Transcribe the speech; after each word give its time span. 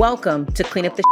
Welcome 0.00 0.46
to 0.52 0.64
Clean 0.64 0.86
Up 0.86 0.96
the 0.96 1.02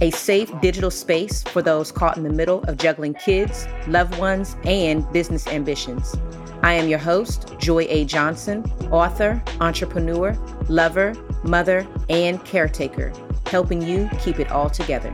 a 0.00 0.10
safe 0.10 0.50
digital 0.60 0.90
space 0.90 1.44
for 1.44 1.62
those 1.62 1.92
caught 1.92 2.16
in 2.16 2.24
the 2.24 2.32
middle 2.32 2.64
of 2.64 2.76
juggling 2.76 3.14
kids, 3.14 3.68
loved 3.86 4.18
ones, 4.18 4.56
and 4.64 5.08
business 5.12 5.46
ambitions. 5.46 6.16
I 6.64 6.72
am 6.72 6.88
your 6.88 6.98
host, 6.98 7.54
Joy 7.60 7.86
A. 7.88 8.04
Johnson, 8.06 8.64
author, 8.90 9.40
entrepreneur, 9.60 10.36
lover, 10.68 11.14
mother, 11.44 11.86
and 12.08 12.44
caretaker, 12.44 13.12
helping 13.46 13.80
you 13.80 14.10
keep 14.18 14.40
it 14.40 14.50
all 14.50 14.68
together. 14.68 15.12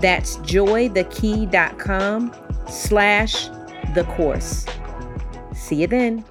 That's 0.00 0.36
joythekey.com 0.38 2.34
slash 2.68 3.48
the 3.94 4.04
course. 4.16 4.66
See 5.54 5.76
you 5.76 5.86
then. 5.86 6.24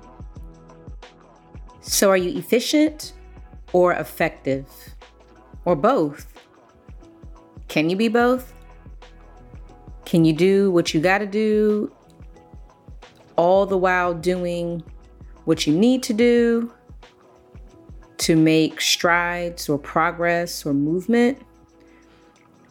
So, 1.82 2.10
are 2.10 2.18
you 2.18 2.38
efficient 2.38 3.14
or 3.74 3.94
effective? 3.94 4.68
Or 5.66 5.76
both? 5.76 6.34
Can 7.68 7.90
you 7.90 7.96
be 7.96 8.08
both? 8.08 8.54
Can 10.06 10.24
you 10.24 10.32
do 10.32 10.72
what 10.72 10.94
you 10.94 11.02
got 11.02 11.18
to 11.18 11.26
do 11.26 11.92
all 13.36 13.66
the 13.66 13.78
while 13.78 14.14
doing 14.14 14.82
what 15.46 15.68
you 15.68 15.74
need 15.78 16.04
to 16.04 16.14
do 16.14 16.74
to 18.20 18.36
make 18.36 18.80
strides 18.82 19.70
or 19.70 19.78
progress 19.78 20.66
or 20.66 20.74
movement? 20.74 21.42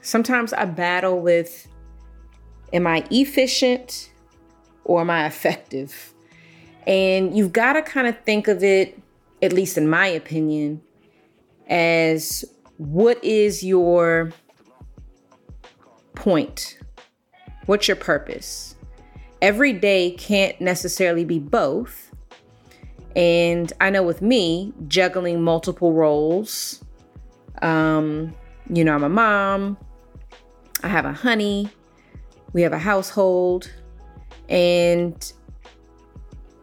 Sometimes 0.07 0.53
I 0.53 0.65
battle 0.67 1.21
with 1.21 1.67
am 2.73 2.87
I 2.87 3.05
efficient 3.11 4.11
or 4.85 5.01
am 5.01 5.11
I 5.11 5.27
effective? 5.27 6.15
And 6.87 7.37
you've 7.37 7.53
got 7.53 7.73
to 7.73 7.83
kind 7.83 8.07
of 8.07 8.19
think 8.21 8.47
of 8.47 8.63
it, 8.63 9.01
at 9.43 9.53
least 9.53 9.77
in 9.77 9.89
my 9.89 10.07
opinion, 10.07 10.81
as 11.69 12.45
what 12.79 13.23
is 13.25 13.65
your 13.65 14.33
point? 16.15 16.79
What's 17.67 17.89
your 17.89 17.97
purpose? 17.97 18.77
Every 19.43 19.73
day 19.73 20.13
can't 20.13 20.59
necessarily 20.61 21.25
be 21.25 21.41
both. 21.41 22.13
And 23.17 23.73
I 23.81 23.91
know 23.91 24.05
with 24.05 24.23
me, 24.23 24.73
juggling 24.87 25.43
multiple 25.43 25.93
roles, 25.93 26.85
um, 27.61 28.35
you 28.71 28.85
know, 28.85 28.95
I'm 28.95 29.03
a 29.03 29.09
mom, 29.09 29.79
I 30.83 30.89
have 30.89 31.05
a 31.05 31.13
honey, 31.13 31.71
we 32.53 32.63
have 32.63 32.73
a 32.73 32.79
household, 32.79 33.71
and 34.49 35.33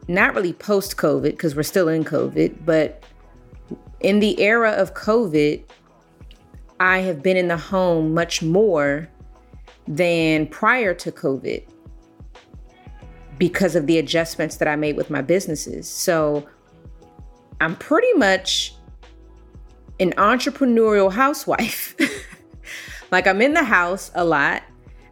not 0.07 0.35
really 0.35 0.53
post 0.53 0.97
COVID 0.97 1.31
because 1.31 1.55
we're 1.55 1.63
still 1.63 1.87
in 1.87 2.03
COVID, 2.03 2.65
but 2.65 3.03
in 3.99 4.19
the 4.19 4.39
era 4.39 4.71
of 4.71 4.93
COVID, 4.93 5.63
I 6.79 6.99
have 6.99 7.23
been 7.23 7.37
in 7.37 7.47
the 7.47 7.57
home 7.57 8.13
much 8.13 8.41
more 8.43 9.07
than 9.87 10.47
prior 10.47 10.93
to 10.93 11.11
COVID 11.11 11.63
because 13.37 13.75
of 13.75 13.87
the 13.87 13.97
adjustments 13.97 14.57
that 14.57 14.67
I 14.67 14.75
made 14.75 14.95
with 14.95 15.09
my 15.09 15.21
businesses. 15.21 15.87
So 15.87 16.47
I'm 17.59 17.75
pretty 17.75 18.13
much 18.13 18.75
an 19.99 20.11
entrepreneurial 20.13 21.11
housewife. 21.11 21.95
Like 23.13 23.27
I'm 23.27 23.43
in 23.43 23.53
the 23.53 23.63
house 23.63 24.09
a 24.15 24.25
lot. 24.25 24.63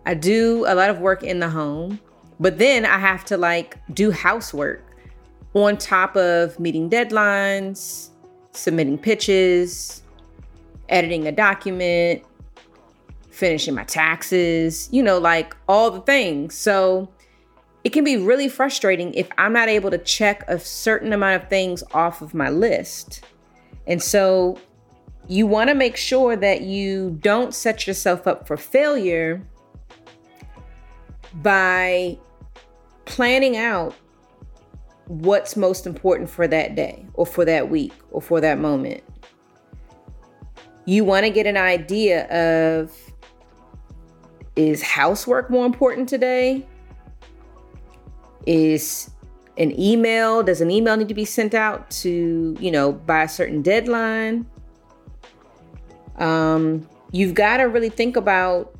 I 0.07 0.15
do 0.15 0.65
a 0.67 0.73
lot 0.73 0.89
of 0.89 0.97
work 0.97 1.21
in 1.21 1.39
the 1.39 1.47
home, 1.47 1.99
but 2.39 2.57
then 2.57 2.83
I 2.83 2.97
have 2.97 3.23
to 3.25 3.37
like 3.37 3.77
do 3.93 4.09
housework 4.09 4.83
on 5.53 5.77
top 5.77 6.17
of 6.17 6.59
meeting 6.59 6.89
deadlines, 6.89 8.09
submitting 8.53 8.97
pitches, 8.97 10.01
editing 10.89 11.27
a 11.27 11.31
document, 11.31 12.23
finishing 13.29 13.75
my 13.75 13.83
taxes, 13.83 14.89
you 14.91 15.03
know, 15.03 15.19
like 15.19 15.55
all 15.69 15.91
the 15.91 16.01
things. 16.01 16.55
So 16.55 17.07
it 17.83 17.89
can 17.91 18.03
be 18.03 18.17
really 18.17 18.49
frustrating 18.49 19.13
if 19.13 19.29
I'm 19.37 19.53
not 19.53 19.69
able 19.69 19.91
to 19.91 19.99
check 19.99 20.43
a 20.47 20.57
certain 20.57 21.13
amount 21.13 21.43
of 21.43 21.49
things 21.51 21.83
off 21.93 22.23
of 22.23 22.33
my 22.33 22.49
list. 22.49 23.21
And 23.85 24.01
so 24.01 24.57
you 25.31 25.47
want 25.47 25.69
to 25.69 25.73
make 25.73 25.95
sure 25.95 26.35
that 26.35 26.59
you 26.59 27.17
don't 27.21 27.53
set 27.55 27.87
yourself 27.87 28.27
up 28.27 28.45
for 28.45 28.57
failure 28.57 29.41
by 31.35 32.17
planning 33.05 33.55
out 33.55 33.95
what's 35.07 35.55
most 35.55 35.87
important 35.87 36.29
for 36.29 36.49
that 36.49 36.75
day 36.75 37.05
or 37.13 37.25
for 37.25 37.45
that 37.45 37.69
week 37.69 37.93
or 38.11 38.21
for 38.21 38.41
that 38.41 38.59
moment. 38.59 39.01
You 40.83 41.05
want 41.05 41.25
to 41.25 41.29
get 41.29 41.47
an 41.47 41.55
idea 41.55 42.25
of 42.27 42.93
is 44.57 44.81
housework 44.81 45.49
more 45.49 45.65
important 45.65 46.09
today? 46.09 46.67
Is 48.45 49.11
an 49.57 49.79
email, 49.79 50.43
does 50.43 50.59
an 50.59 50.69
email 50.69 50.97
need 50.97 51.07
to 51.07 51.13
be 51.13 51.23
sent 51.23 51.53
out 51.53 51.89
to, 52.01 52.57
you 52.59 52.69
know, 52.69 52.91
by 52.91 53.23
a 53.23 53.29
certain 53.29 53.61
deadline? 53.61 54.45
Um, 56.17 56.87
you've 57.11 57.33
got 57.33 57.57
to 57.57 57.63
really 57.63 57.89
think 57.89 58.15
about 58.15 58.75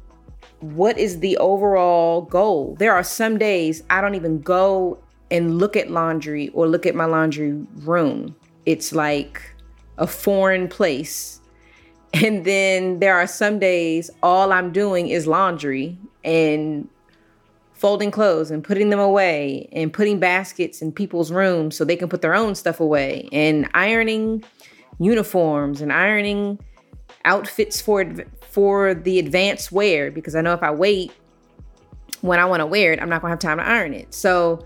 what 0.62 0.98
is 0.98 1.20
the 1.20 1.38
overall 1.38 2.22
goal. 2.22 2.76
There 2.80 2.94
are 2.94 3.04
some 3.04 3.38
days 3.38 3.84
I 3.90 4.02
don't 4.02 4.16
even 4.16 4.42
go 4.42 5.00
and 5.32 5.58
look 5.58 5.76
at 5.76 5.90
laundry 5.90 6.50
or 6.50 6.68
look 6.68 6.86
at 6.86 6.94
my 6.94 7.06
laundry 7.06 7.54
room. 7.78 8.36
It's 8.66 8.92
like 8.92 9.42
a 9.98 10.08
foreign 10.08 10.68
place. 10.68 11.38
And 12.14 12.44
then 12.44 13.00
there 13.00 13.16
are 13.16 13.26
some 13.26 13.58
days 13.58 14.12
all 14.22 14.52
I'm 14.52 14.74
doing 14.74 15.08
is 15.08 15.28
laundry 15.28 15.98
and 16.26 16.90
folding 17.72 18.12
clothes 18.12 18.52
and 18.52 18.62
putting 18.62 18.90
them 18.90 19.00
away 19.00 19.70
and 19.72 19.94
putting 19.94 20.20
baskets 20.20 20.82
in 20.82 20.92
people's 20.92 21.32
rooms 21.32 21.78
so 21.78 21.86
they 21.86 21.96
can 21.96 22.10
put 22.10 22.22
their 22.22 22.36
own 22.36 22.54
stuff 22.54 22.82
away 22.82 23.30
and 23.32 23.70
ironing 23.74 24.44
uniforms 25.00 25.80
and 25.80 25.94
ironing 25.94 26.60
outfits 27.26 27.82
for 27.82 28.06
for 28.42 28.94
the 28.94 29.20
advanced 29.20 29.72
wear 29.72 30.12
because 30.12 30.36
I 30.36 30.42
know 30.42 30.54
if 30.54 30.64
I 30.64 30.72
wait 30.72 31.14
when 32.22 32.40
I 32.40 32.46
want 32.46 32.62
to 32.62 32.66
wear 32.66 32.94
it, 32.94 33.02
I'm 33.02 33.10
not 33.10 33.22
going 33.22 33.30
to 33.30 33.34
have 33.34 33.40
time 33.40 33.58
to 33.58 33.68
iron 33.68 33.94
it. 33.94 34.14
So 34.14 34.66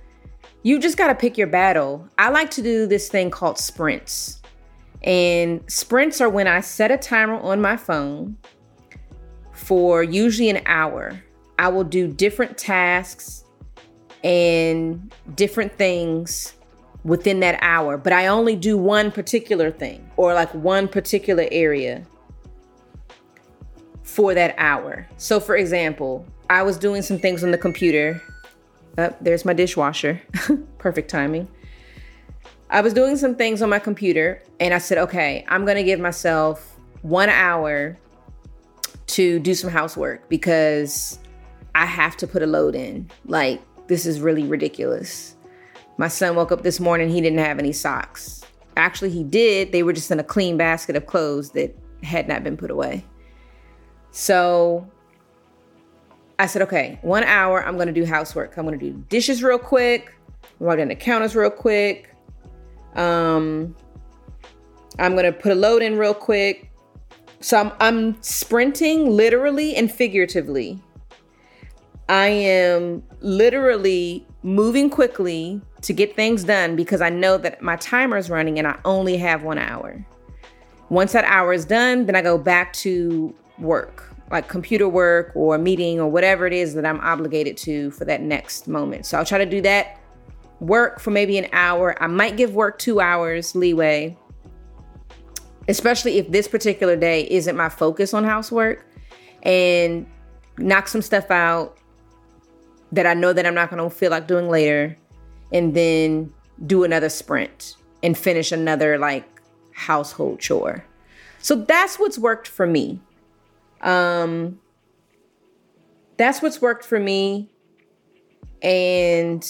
you 0.63 0.79
just 0.79 0.97
got 0.97 1.07
to 1.07 1.15
pick 1.15 1.37
your 1.37 1.47
battle. 1.47 2.07
I 2.17 2.29
like 2.29 2.51
to 2.51 2.61
do 2.61 2.87
this 2.87 3.09
thing 3.09 3.29
called 3.29 3.57
sprints. 3.57 4.41
And 5.03 5.61
sprints 5.71 6.19
are 6.19 6.29
when 6.29 6.47
I 6.47 6.61
set 6.61 6.91
a 6.91 6.97
timer 6.97 7.35
on 7.35 7.61
my 7.61 7.77
phone 7.77 8.37
for 9.53 10.03
usually 10.03 10.49
an 10.49 10.61
hour. 10.65 11.21
I 11.59 11.69
will 11.69 11.83
do 11.83 12.07
different 12.07 12.57
tasks 12.57 13.45
and 14.23 15.13
different 15.35 15.77
things 15.77 16.55
within 17.03 17.39
that 17.41 17.59
hour, 17.61 17.97
but 17.97 18.11
I 18.11 18.27
only 18.27 18.55
do 18.55 18.77
one 18.77 19.11
particular 19.11 19.69
thing 19.69 20.09
or 20.17 20.33
like 20.33 20.51
one 20.55 20.87
particular 20.87 21.47
area 21.51 22.03
for 24.05 24.33
that 24.33 24.55
hour. 24.57 25.05
So, 25.17 25.41
for 25.41 25.57
example, 25.57 26.25
I 26.49 26.63
was 26.63 26.77
doing 26.77 27.01
some 27.01 27.19
things 27.19 27.43
on 27.43 27.51
the 27.51 27.57
computer 27.57 28.21
oh, 28.97 29.13
there's 29.21 29.45
my 29.45 29.53
dishwasher. 29.53 30.21
Perfect 30.77 31.09
timing. 31.09 31.47
I 32.69 32.81
was 32.81 32.93
doing 32.93 33.17
some 33.17 33.35
things 33.35 33.61
on 33.61 33.69
my 33.69 33.79
computer 33.79 34.41
and 34.59 34.73
I 34.73 34.79
said, 34.79 34.97
okay, 34.97 35.45
I'm 35.47 35.65
going 35.65 35.77
to 35.77 35.83
give 35.83 35.99
myself 35.99 36.77
one 37.01 37.29
hour 37.29 37.97
to 39.07 39.39
do 39.39 39.53
some 39.53 39.69
housework 39.69 40.27
because 40.29 41.19
I 41.75 41.85
have 41.85 42.17
to 42.17 42.27
put 42.27 42.41
a 42.41 42.47
load 42.47 42.75
in. 42.75 43.09
Like, 43.25 43.61
this 43.87 44.05
is 44.05 44.19
really 44.19 44.43
ridiculous. 44.43 45.35
My 45.97 46.07
son 46.07 46.35
woke 46.35 46.51
up 46.51 46.63
this 46.63 46.79
morning, 46.79 47.09
he 47.09 47.21
didn't 47.21 47.39
have 47.39 47.59
any 47.59 47.71
socks. 47.71 48.41
Actually, 48.77 49.11
he 49.11 49.23
did. 49.23 49.71
They 49.71 49.83
were 49.83 49.93
just 49.93 50.09
in 50.11 50.19
a 50.19 50.23
clean 50.23 50.57
basket 50.57 50.95
of 50.95 51.05
clothes 51.05 51.51
that 51.51 51.77
had 52.03 52.27
not 52.27 52.43
been 52.43 52.57
put 52.57 52.71
away. 52.71 53.05
So 54.15 54.89
I 56.39 56.45
said, 56.45 56.61
okay, 56.61 56.99
one 57.01 57.25
hour, 57.25 57.61
I'm 57.61 57.77
gonna 57.77 57.91
do 57.91 58.05
housework. 58.05 58.57
I'm 58.57 58.63
gonna 58.63 58.77
do 58.77 58.93
dishes 59.09 59.43
real 59.43 59.59
quick, 59.59 60.15
walk 60.59 60.77
down 60.77 60.87
the 60.87 60.95
counters 60.95 61.35
real 61.35 61.49
quick. 61.49 62.15
Um, 62.95 63.75
I'm 64.99 65.17
gonna 65.17 65.33
put 65.33 65.51
a 65.51 65.55
load 65.55 65.81
in 65.81 65.97
real 65.97 66.13
quick. 66.13 66.71
So 67.41 67.57
I'm, 67.57 67.71
I'm 67.81 68.23
sprinting 68.23 69.09
literally 69.09 69.75
and 69.75 69.91
figuratively. 69.91 70.79
I 72.07 72.27
am 72.27 73.03
literally 73.19 74.25
moving 74.43 74.89
quickly 74.89 75.59
to 75.81 75.91
get 75.91 76.15
things 76.15 76.45
done 76.45 76.77
because 76.77 77.01
I 77.01 77.09
know 77.09 77.37
that 77.39 77.61
my 77.61 77.75
timer 77.75 78.15
is 78.15 78.29
running 78.29 78.59
and 78.59 78.67
I 78.67 78.79
only 78.85 79.17
have 79.17 79.43
one 79.43 79.57
hour. 79.57 80.05
Once 80.87 81.11
that 81.11 81.25
hour 81.25 81.51
is 81.51 81.65
done, 81.65 82.05
then 82.05 82.15
I 82.15 82.21
go 82.21 82.37
back 82.37 82.71
to 82.73 83.35
work, 83.59 84.13
like 84.31 84.47
computer 84.47 84.87
work 84.87 85.31
or 85.35 85.57
meeting 85.57 85.99
or 85.99 86.09
whatever 86.09 86.45
it 86.47 86.53
is 86.53 86.73
that 86.73 86.85
I'm 86.85 86.99
obligated 87.01 87.57
to 87.57 87.91
for 87.91 88.05
that 88.05 88.21
next 88.21 88.67
moment. 88.67 89.05
So 89.05 89.17
I'll 89.17 89.25
try 89.25 89.37
to 89.37 89.45
do 89.45 89.61
that 89.61 89.99
work 90.59 90.99
for 90.99 91.11
maybe 91.11 91.37
an 91.37 91.47
hour. 91.51 92.01
I 92.01 92.07
might 92.07 92.37
give 92.37 92.53
work 92.53 92.79
two 92.79 92.99
hours 92.99 93.55
leeway, 93.55 94.17
especially 95.67 96.17
if 96.17 96.31
this 96.31 96.47
particular 96.47 96.95
day 96.95 97.27
isn't 97.29 97.55
my 97.55 97.69
focus 97.69 98.13
on 98.13 98.23
housework 98.23 98.85
and 99.43 100.05
knock 100.57 100.87
some 100.87 101.01
stuff 101.01 101.29
out 101.31 101.77
that 102.91 103.05
I 103.05 103.13
know 103.13 103.33
that 103.33 103.45
I'm 103.45 103.55
not 103.55 103.69
going 103.69 103.83
to 103.83 103.93
feel 103.93 104.11
like 104.11 104.27
doing 104.27 104.49
later 104.49 104.97
and 105.51 105.73
then 105.73 106.33
do 106.65 106.83
another 106.83 107.09
sprint 107.09 107.75
and 108.01 108.17
finish 108.17 108.51
another 108.51 108.97
like 108.97 109.27
household 109.73 110.39
chore. 110.39 110.85
So 111.39 111.55
that's 111.55 111.99
what's 111.99 112.17
worked 112.17 112.47
for 112.47 112.65
me. 112.65 112.99
Um 113.85 114.59
that's 116.17 116.41
what's 116.41 116.61
worked 116.61 116.85
for 116.85 116.99
me 116.99 117.49
and 118.61 119.47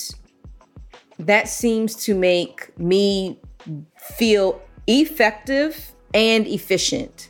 that 1.19 1.47
seems 1.47 1.95
to 1.95 2.15
make 2.15 2.77
me 2.77 3.39
feel 3.97 4.61
effective 4.87 5.93
and 6.13 6.45
efficient. 6.47 7.29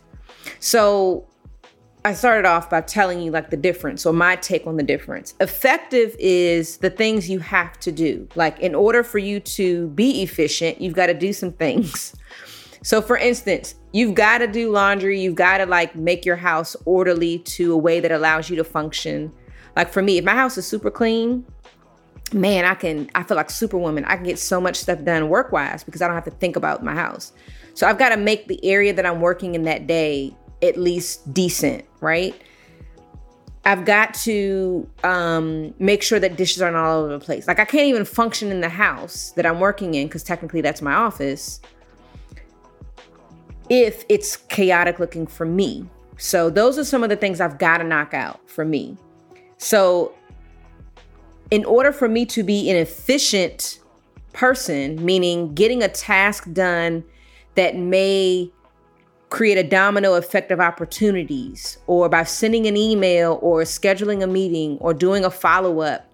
So 0.60 1.28
I 2.04 2.13
started 2.13 2.46
off 2.46 2.69
by 2.69 2.81
telling 2.81 3.22
you 3.22 3.31
like 3.31 3.50
the 3.50 3.58
difference 3.58 4.06
or 4.06 4.13
my 4.13 4.36
take 4.36 4.68
on 4.68 4.78
the 4.78 4.84
difference. 4.84 5.34
Effective 5.40 6.16
is 6.19 6.78
the 6.78 6.90
things 6.90 7.30
you 7.30 7.40
have 7.40 7.80
to 7.80 7.92
do. 7.92 8.28
Like 8.36 8.60
in 8.60 8.75
order 8.75 9.04
for 9.04 9.18
you 9.18 9.40
to 9.40 9.88
be 9.90 10.22
efficient, 10.22 10.81
you've 10.81 10.94
got 10.94 11.08
to 11.08 11.13
do 11.13 11.34
some 11.34 11.51
things. 11.51 12.16
So 12.86 13.02
for 13.02 13.18
instance, 13.18 13.74
you've 13.94 14.14
got 14.14 14.38
to 14.38 14.48
do 14.48 14.72
laundry, 14.72 15.20
you've 15.20 15.34
got 15.34 15.58
to 15.58 15.66
like 15.66 15.96
make 15.96 16.24
your 16.24 16.36
house 16.36 16.76
orderly 16.86 17.40
to 17.40 17.74
a 17.74 17.78
way 17.78 18.00
that 18.00 18.12
allows 18.12 18.48
you 18.48 18.56
to 18.58 18.64
function. 18.64 19.34
Like 19.76 19.92
for 19.92 20.04
me, 20.04 20.20
if 20.20 20.24
my 20.24 20.36
house 20.36 20.56
is 20.56 20.68
super 20.68 20.92
clean, 20.92 21.44
man, 22.32 22.64
I 22.64 22.76
can 22.76 23.10
I 23.16 23.24
feel 23.24 23.38
like 23.38 23.50
superwoman. 23.50 24.06
I 24.06 24.18
can 24.18 24.24
get 24.24 24.38
so 24.38 24.62
much 24.62 24.76
stuff 24.76 25.04
done 25.04 25.30
work-wise 25.30 25.84
because 25.84 26.04
I 26.04 26.06
don't 26.06 26.14
have 26.14 26.26
to 26.26 26.32
think 26.32 26.56
about 26.56 26.84
my 26.84 26.94
house. 26.94 27.34
So 27.74 27.88
I've 27.88 27.98
got 27.98 28.10
to 28.10 28.18
make 28.18 28.48
the 28.48 28.64
area 28.64 28.94
that 28.94 29.04
I'm 29.04 29.20
working 29.20 29.56
in 29.56 29.64
that 29.64 29.88
day 29.88 30.36
at 30.62 30.78
least 30.78 31.34
decent, 31.34 31.86
right? 32.02 32.40
I've 33.66 33.86
got 33.86 34.14
to 34.26 34.88
um, 35.04 35.74
make 35.80 36.04
sure 36.04 36.20
that 36.20 36.38
dishes 36.38 36.62
aren't 36.62 36.78
all 36.78 37.00
over 37.00 37.18
the 37.18 37.20
place. 37.20 37.48
Like 37.48 37.58
I 37.58 37.66
can't 37.66 37.88
even 37.88 38.06
function 38.06 38.52
in 38.52 38.62
the 38.62 38.70
house 38.70 39.32
that 39.32 39.46
I'm 39.48 39.60
working 39.60 39.96
in 39.96 40.06
because 40.06 40.22
technically 40.22 40.62
that's 40.62 40.84
my 40.84 40.94
office. 40.94 41.62
If 43.70 44.06
it's 44.10 44.38
chaotic 44.38 45.00
looking 45.00 45.28
for 45.28 45.46
me. 45.46 45.88
So 46.18 46.50
those 46.50 46.78
are 46.78 46.84
some 46.84 47.04
of 47.04 47.10
the 47.10 47.16
things 47.16 47.42
I've 47.42 47.58
got 47.58 47.80
to 47.80 47.84
knock 47.84 48.14
out 48.14 48.40
for 48.50 48.64
me. 48.64 48.98
So 49.58 50.14
in 51.52 51.66
order 51.66 51.92
for 51.92 52.08
me 52.08 52.26
to 52.28 52.44
be 52.44 52.70
an 52.70 52.78
efficient 52.78 53.80
person, 54.34 55.04
meaning 55.04 55.54
getting 55.54 55.84
a 55.84 55.88
task 55.88 56.52
done 56.54 57.04
that 57.56 57.76
may 57.76 58.52
create 59.30 59.58
a 59.58 59.64
domino 59.64 60.14
effect 60.14 60.52
of 60.52 60.60
opportunities, 60.60 61.78
or 61.88 62.08
by 62.08 62.24
sending 62.24 62.68
an 62.68 62.78
email 62.78 63.40
or 63.42 63.64
scheduling 63.64 64.24
a 64.24 64.28
meeting 64.28 64.78
or 64.80 64.94
doing 64.94 65.26
a 65.26 65.30
follow 65.30 65.82
up 65.82 66.10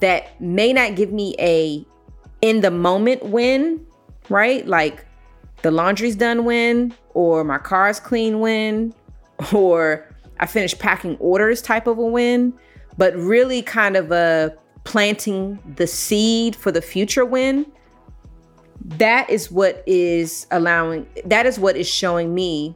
that 0.00 0.40
may 0.40 0.72
not 0.72 0.94
give 0.94 1.12
me 1.12 1.34
a 1.38 1.84
in 2.40 2.60
the 2.60 2.70
moment 2.70 3.24
win, 3.24 3.84
right? 4.28 4.66
Like 4.66 5.04
the 5.62 5.70
laundry's 5.70 6.16
done 6.16 6.44
win, 6.44 6.94
or 7.14 7.44
my 7.44 7.58
car's 7.58 8.00
clean 8.00 8.40
win, 8.40 8.94
or 9.52 10.06
I 10.40 10.46
finished 10.46 10.78
packing 10.78 11.16
orders 11.18 11.62
type 11.62 11.86
of 11.86 11.98
a 11.98 12.06
win, 12.06 12.52
but 12.98 13.14
really 13.16 13.62
kind 13.62 13.96
of 13.96 14.10
a 14.12 14.56
planting 14.84 15.58
the 15.76 15.86
seed 15.86 16.56
for 16.56 16.72
the 16.72 16.82
future 16.82 17.24
win 17.24 17.66
that 18.84 19.28
is 19.30 19.50
what 19.50 19.82
is 19.86 20.46
allowing 20.50 21.06
that 21.24 21.46
is 21.46 21.58
what 21.58 21.76
is 21.76 21.88
showing 21.88 22.34
me 22.34 22.74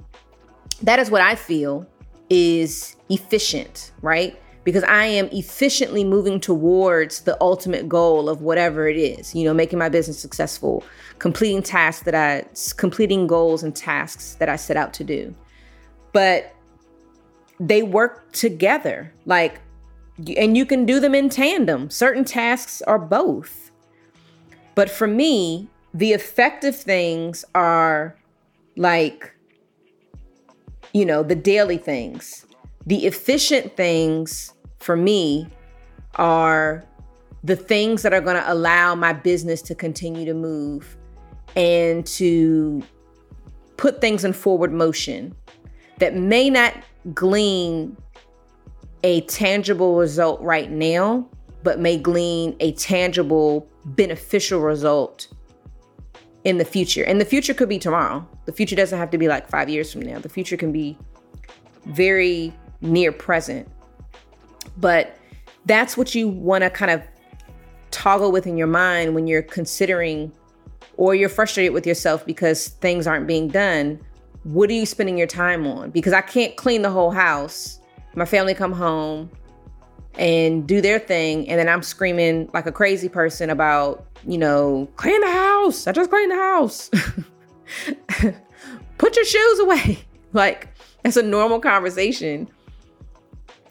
that 0.82 0.98
is 0.98 1.10
what 1.10 1.20
i 1.20 1.34
feel 1.34 1.86
is 2.30 2.96
efficient 3.08 3.92
right 4.02 4.40
because 4.66 4.84
i 4.84 5.06
am 5.06 5.26
efficiently 5.32 6.04
moving 6.04 6.38
towards 6.38 7.20
the 7.20 7.40
ultimate 7.40 7.88
goal 7.88 8.28
of 8.28 8.42
whatever 8.42 8.86
it 8.86 8.98
is 8.98 9.34
you 9.34 9.44
know 9.44 9.54
making 9.54 9.78
my 9.78 9.88
business 9.88 10.18
successful 10.18 10.84
completing 11.18 11.62
tasks 11.62 12.04
that 12.04 12.14
i 12.14 12.44
completing 12.76 13.26
goals 13.26 13.62
and 13.62 13.74
tasks 13.74 14.34
that 14.34 14.50
i 14.50 14.56
set 14.56 14.76
out 14.76 14.92
to 14.92 15.04
do. 15.04 15.34
But 16.12 16.54
they 17.58 17.82
work 17.82 18.32
together 18.32 19.12
like 19.24 19.60
and 20.36 20.56
you 20.56 20.64
can 20.64 20.86
do 20.86 20.98
them 20.98 21.14
in 21.14 21.28
tandem. 21.28 21.90
Certain 21.90 22.24
tasks 22.24 22.80
are 22.82 22.98
both. 22.98 23.70
But 24.74 24.90
for 24.90 25.06
me 25.06 25.68
the 25.94 26.12
effective 26.12 26.76
things 26.76 27.44
are 27.54 28.16
like, 28.76 29.34
you 30.92 31.06
know, 31.06 31.22
the 31.22 31.34
daily 31.34 31.78
things. 31.78 32.44
The 32.84 33.06
efficient 33.06 33.76
things 33.76 34.52
for 34.86 34.96
me 34.96 35.48
are 36.14 36.84
the 37.42 37.56
things 37.56 38.02
that 38.02 38.14
are 38.14 38.20
going 38.20 38.36
to 38.36 38.52
allow 38.52 38.94
my 38.94 39.12
business 39.12 39.60
to 39.62 39.74
continue 39.74 40.24
to 40.24 40.32
move 40.32 40.96
and 41.56 42.06
to 42.06 42.82
put 43.76 44.00
things 44.00 44.24
in 44.24 44.32
forward 44.32 44.72
motion 44.72 45.34
that 45.98 46.14
may 46.14 46.48
not 46.48 46.72
glean 47.12 47.96
a 49.02 49.22
tangible 49.22 49.96
result 49.96 50.40
right 50.40 50.70
now, 50.70 51.28
but 51.64 51.80
may 51.80 51.98
glean 51.98 52.56
a 52.60 52.70
tangible, 52.72 53.68
beneficial 53.84 54.60
result 54.60 55.26
in 56.44 56.58
the 56.58 56.64
future. 56.64 57.02
And 57.02 57.20
the 57.20 57.24
future 57.24 57.54
could 57.54 57.68
be 57.68 57.78
tomorrow. 57.78 58.26
The 58.44 58.52
future 58.52 58.76
doesn't 58.76 58.98
have 58.98 59.10
to 59.10 59.18
be 59.18 59.26
like 59.26 59.48
five 59.48 59.68
years 59.68 59.92
from 59.92 60.02
now. 60.02 60.20
The 60.20 60.28
future 60.28 60.56
can 60.56 60.70
be 60.70 60.96
very 61.86 62.54
near 62.80 63.10
present. 63.10 63.68
But 64.76 65.16
that's 65.64 65.96
what 65.96 66.14
you 66.14 66.28
want 66.28 66.62
to 66.62 66.70
kind 66.70 66.90
of 66.90 67.02
toggle 67.90 68.30
with 68.32 68.46
in 68.46 68.56
your 68.56 68.66
mind 68.66 69.14
when 69.14 69.26
you're 69.26 69.42
considering 69.42 70.32
or 70.96 71.14
you're 71.14 71.28
frustrated 71.28 71.72
with 71.72 71.86
yourself 71.86 72.24
because 72.24 72.68
things 72.68 73.06
aren't 73.06 73.26
being 73.26 73.48
done. 73.48 74.00
What 74.44 74.70
are 74.70 74.74
you 74.74 74.86
spending 74.86 75.18
your 75.18 75.26
time 75.26 75.66
on? 75.66 75.90
Because 75.90 76.12
I 76.12 76.20
can't 76.20 76.56
clean 76.56 76.82
the 76.82 76.90
whole 76.90 77.10
house. 77.10 77.80
My 78.14 78.24
family 78.24 78.54
come 78.54 78.72
home 78.72 79.30
and 80.14 80.66
do 80.66 80.80
their 80.80 80.98
thing 80.98 81.48
and 81.48 81.58
then 81.58 81.68
I'm 81.68 81.82
screaming 81.82 82.48
like 82.54 82.66
a 82.66 82.72
crazy 82.72 83.08
person 83.08 83.50
about, 83.50 84.06
you 84.26 84.38
know, 84.38 84.88
clean 84.96 85.20
the 85.20 85.30
house. 85.30 85.86
I 85.86 85.92
just 85.92 86.08
cleaned 86.10 86.30
the 86.30 86.36
house. 86.36 86.90
Put 88.98 89.16
your 89.16 89.24
shoes 89.24 89.58
away. 89.60 89.98
Like 90.32 90.68
that's 91.02 91.16
a 91.16 91.22
normal 91.22 91.60
conversation. 91.60 92.46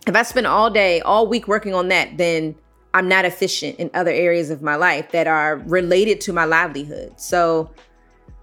If 0.07 0.15
I 0.15 0.23
spend 0.23 0.47
all 0.47 0.69
day, 0.69 1.01
all 1.01 1.27
week 1.27 1.47
working 1.47 1.73
on 1.73 1.87
that, 1.89 2.17
then 2.17 2.55
I'm 2.93 3.07
not 3.07 3.25
efficient 3.25 3.77
in 3.77 3.89
other 3.93 4.11
areas 4.11 4.49
of 4.49 4.61
my 4.61 4.75
life 4.75 5.11
that 5.11 5.27
are 5.27 5.57
related 5.65 6.21
to 6.21 6.33
my 6.33 6.45
livelihood. 6.45 7.19
So 7.19 7.71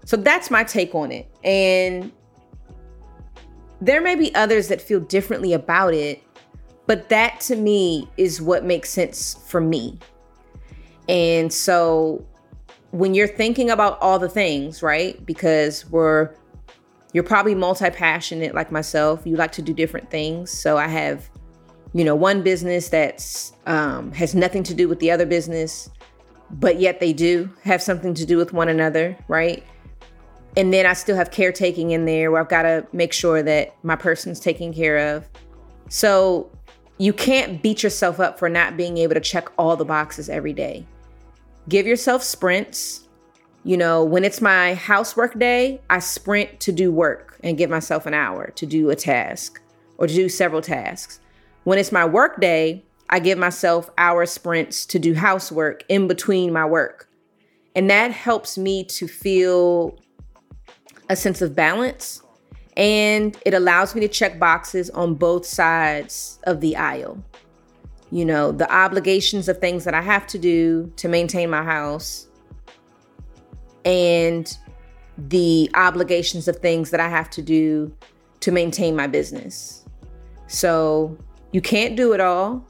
so 0.05 0.17
that's 0.17 0.51
my 0.51 0.63
take 0.63 0.93
on 0.93 1.11
it. 1.11 1.29
And 1.43 2.11
there 3.79 4.01
may 4.01 4.15
be 4.15 4.33
others 4.35 4.67
that 4.67 4.81
feel 4.81 4.99
differently 4.99 5.53
about 5.53 5.93
it, 5.93 6.21
but 6.85 7.09
that 7.09 7.39
to 7.41 7.55
me 7.55 8.09
is 8.17 8.41
what 8.41 8.65
makes 8.65 8.89
sense 8.89 9.35
for 9.47 9.61
me. 9.61 9.97
And 11.07 11.51
so 11.51 12.25
when 12.91 13.13
you're 13.13 13.27
thinking 13.27 13.69
about 13.69 13.99
all 14.01 14.19
the 14.19 14.29
things, 14.29 14.83
right? 14.83 15.25
Because 15.25 15.89
we're 15.89 16.35
you're 17.13 17.23
probably 17.23 17.55
multi-passionate 17.55 18.55
like 18.55 18.71
myself. 18.71 19.21
You 19.25 19.35
like 19.35 19.51
to 19.53 19.61
do 19.61 19.73
different 19.73 20.09
things. 20.09 20.51
So 20.51 20.77
I 20.77 20.87
have, 20.87 21.29
you 21.93 22.03
know, 22.03 22.15
one 22.15 22.41
business 22.41 22.89
that's 22.89 23.53
um, 23.67 24.11
has 24.13 24.33
nothing 24.33 24.63
to 24.63 24.73
do 24.73 24.87
with 24.87 24.99
the 24.99 25.11
other 25.11 25.25
business, 25.25 25.89
but 26.51 26.79
yet 26.79 26.99
they 26.99 27.13
do 27.13 27.49
have 27.63 27.81
something 27.81 28.13
to 28.15 28.25
do 28.25 28.37
with 28.37 28.51
one 28.51 28.67
another, 28.67 29.15
right? 29.27 29.63
And 30.57 30.73
then 30.73 30.85
I 30.85 30.93
still 30.93 31.15
have 31.15 31.31
caretaking 31.31 31.91
in 31.91 32.05
there 32.05 32.31
where 32.31 32.41
I've 32.41 32.49
got 32.49 32.63
to 32.63 32.85
make 32.93 33.13
sure 33.13 33.41
that 33.43 33.75
my 33.83 33.95
person's 33.95 34.39
taken 34.39 34.73
care 34.73 35.15
of. 35.15 35.27
So 35.89 36.51
you 36.97 37.13
can't 37.13 37.61
beat 37.61 37.83
yourself 37.83 38.19
up 38.19 38.37
for 38.37 38.49
not 38.49 38.77
being 38.77 38.97
able 38.97 39.15
to 39.15 39.19
check 39.19 39.49
all 39.57 39.75
the 39.75 39.85
boxes 39.85 40.29
every 40.29 40.53
day. 40.53 40.85
Give 41.69 41.87
yourself 41.87 42.23
sprints. 42.23 43.07
You 43.63 43.77
know, 43.77 44.03
when 44.03 44.25
it's 44.25 44.41
my 44.41 44.73
housework 44.73 45.39
day, 45.39 45.79
I 45.89 45.99
sprint 45.99 46.59
to 46.61 46.71
do 46.71 46.91
work 46.91 47.39
and 47.43 47.57
give 47.57 47.69
myself 47.69 48.05
an 48.05 48.13
hour 48.13 48.51
to 48.55 48.65
do 48.65 48.89
a 48.89 48.95
task 48.95 49.61
or 49.97 50.07
to 50.07 50.13
do 50.13 50.27
several 50.27 50.61
tasks. 50.61 51.19
When 51.63 51.79
it's 51.79 51.91
my 51.91 52.05
work 52.05 52.41
day, 52.41 52.83
I 53.09 53.19
give 53.19 53.37
myself 53.37 53.89
hour 53.97 54.25
sprints 54.25 54.85
to 54.87 54.99
do 54.99 55.13
housework 55.13 55.83
in 55.87 56.07
between 56.07 56.51
my 56.51 56.65
work. 56.65 57.09
And 57.75 57.89
that 57.89 58.11
helps 58.11 58.57
me 58.57 58.83
to 58.85 59.07
feel 59.07 59.97
a 61.09 61.15
sense 61.15 61.41
of 61.41 61.55
balance 61.55 62.21
and 62.75 63.37
it 63.45 63.53
allows 63.53 63.93
me 63.93 64.01
to 64.01 64.07
check 64.07 64.39
boxes 64.39 64.89
on 64.91 65.13
both 65.15 65.45
sides 65.45 66.39
of 66.43 66.59
the 66.59 66.75
aisle. 66.75 67.23
You 68.11 68.25
know, 68.25 68.51
the 68.51 68.71
obligations 68.71 69.47
of 69.47 69.59
things 69.59 69.85
that 69.85 69.93
I 69.93 70.01
have 70.01 70.27
to 70.27 70.39
do 70.39 70.91
to 70.97 71.07
maintain 71.07 71.49
my 71.49 71.63
house 71.63 72.27
and 73.85 74.55
the 75.17 75.69
obligations 75.75 76.47
of 76.47 76.57
things 76.57 76.89
that 76.91 76.99
I 76.99 77.09
have 77.09 77.29
to 77.31 77.41
do 77.41 77.95
to 78.39 78.51
maintain 78.51 78.95
my 78.95 79.07
business. 79.07 79.83
So 80.47 81.17
you 81.53 81.61
can't 81.61 81.95
do 81.95 82.11
it 82.11 82.19
all. 82.19 82.65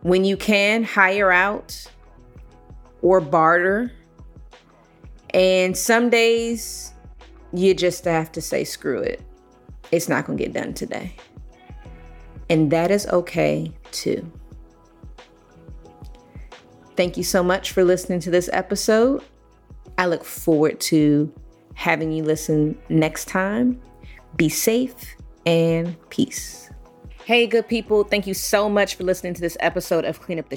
When 0.00 0.24
you 0.24 0.36
can, 0.36 0.82
hire 0.82 1.30
out 1.30 1.86
or 3.02 3.20
barter. 3.20 3.92
And 5.32 5.76
some 5.76 6.10
days 6.10 6.92
you 7.52 7.74
just 7.74 8.04
have 8.06 8.32
to 8.32 8.40
say, 8.40 8.64
screw 8.64 9.00
it. 9.00 9.20
It's 9.92 10.08
not 10.08 10.26
going 10.26 10.38
to 10.38 10.44
get 10.44 10.52
done 10.52 10.74
today. 10.74 11.14
And 12.48 12.70
that 12.72 12.90
is 12.90 13.06
okay 13.08 13.72
too. 13.92 14.30
Thank 16.96 17.16
you 17.16 17.22
so 17.22 17.42
much 17.42 17.72
for 17.72 17.84
listening 17.84 18.20
to 18.20 18.30
this 18.30 18.48
episode. 18.52 19.22
I 19.98 20.06
look 20.06 20.24
forward 20.24 20.80
to 20.80 21.32
having 21.74 22.12
you 22.12 22.22
listen 22.24 22.78
next 22.88 23.28
time. 23.28 23.80
Be 24.36 24.48
safe 24.48 25.16
and 25.44 25.96
peace. 26.08 26.65
Hey, 27.26 27.46
good 27.48 27.66
people. 27.66 28.04
Thank 28.04 28.28
you 28.28 28.34
so 28.34 28.68
much 28.68 28.94
for 28.94 29.02
listening 29.02 29.34
to 29.34 29.40
this 29.40 29.56
episode 29.58 30.04
of 30.04 30.20
Clean 30.20 30.38
Up 30.38 30.48
the 30.48 30.56